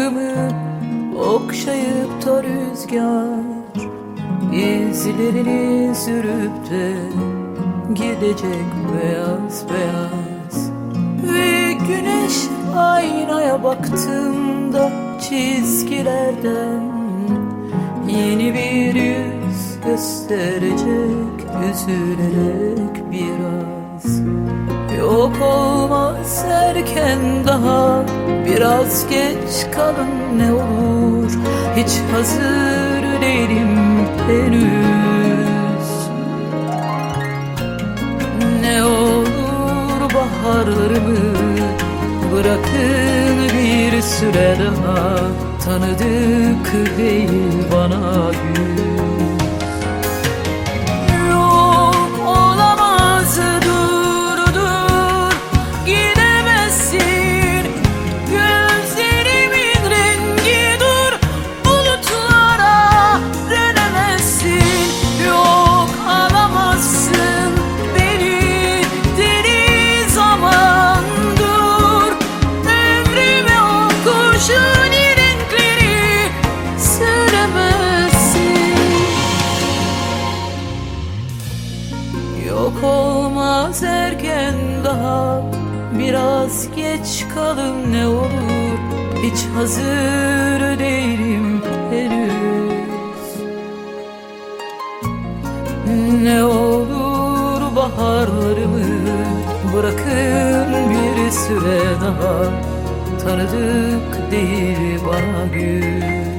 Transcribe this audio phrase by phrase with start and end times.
[0.00, 0.48] Saçlarımı
[1.18, 3.80] okşayıp da rüzgar
[4.52, 6.94] İzlerini sürüp de
[7.94, 10.70] gidecek beyaz beyaz.
[11.32, 12.34] Ve güneş
[12.76, 16.82] aynaya baktığımda çizgilerden
[18.08, 24.20] Yeni bir yüz gösterecek üzülerek biraz
[25.00, 28.04] Yok olmaz erken daha.
[28.46, 31.32] Biraz geç kalın ne olur.
[31.76, 33.78] Hiç hazır değilim
[34.26, 35.90] henüz.
[38.62, 41.40] Ne olur baharlarımı
[42.32, 45.16] Bırakın bir süre daha.
[45.64, 49.39] Tanıdık değil bana gün
[83.82, 84.54] erken
[84.84, 85.42] daha
[85.98, 88.78] Biraz geç kalın ne olur.
[89.22, 92.30] Hiç hazır değilim henüz.
[96.22, 98.80] Ne olur baharlarımı
[99.74, 102.44] Bırakın bir süre daha.
[103.24, 106.29] Tanıdık değil bana gün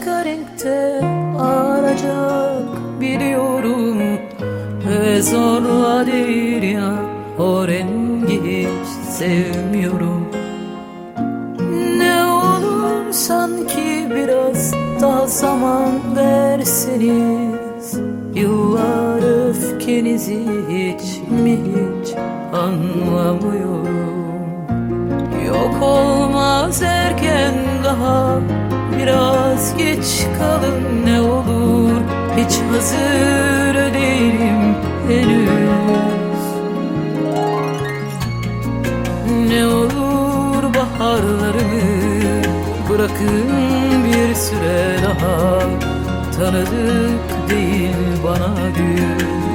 [0.00, 1.00] başka renkte
[1.38, 3.98] ağaracak biliyorum.
[4.88, 6.92] Ve zorla değil ya
[7.38, 10.28] o rengi hiç sevmiyorum.
[11.98, 18.00] Ne olur sanki biraz daha zaman verseniz.
[18.34, 22.14] Yıllar öfkenizi hiç mi hiç
[22.52, 24.10] anlamıyorum.
[25.46, 28.40] Yok olmaz erken daha
[29.02, 32.00] Biraz geç kalın ne olur.
[32.36, 34.74] Hiç hazır değilim
[35.08, 35.50] henüz.
[39.48, 42.40] Ne olur baharlarımı
[42.90, 43.48] Bırakın
[44.04, 45.60] bir süre daha.
[46.38, 49.49] Tanıdık değil bana güz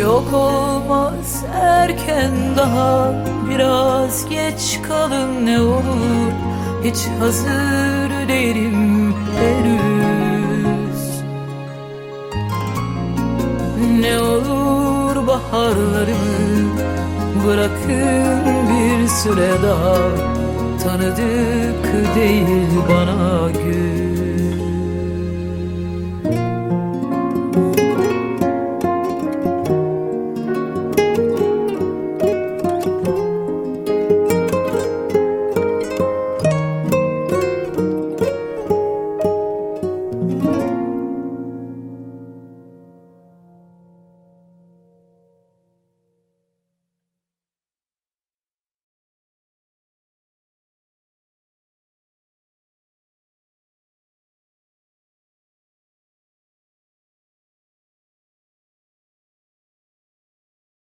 [0.00, 3.12] Yok olmaz erken daha
[3.50, 6.32] Biraz geç kalın ne olur.
[6.84, 11.20] Hiç hazır değilim henüz.
[14.00, 16.78] Ne olur baharlarımı
[17.46, 19.96] Bırakın bir süre daha.
[20.84, 24.27] Tanıdık değil bana gün